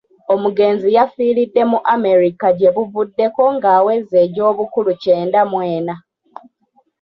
Omugenzi 0.33 0.87
yafiiridde 0.97 1.61
mu 1.71 1.79
America 1.95 2.47
gyebuvuddeko 2.57 3.43
ng'aweza 3.55 4.15
egy'obukulu 4.25 4.91
kyenda 5.01 5.39
mw'enna. 5.51 5.95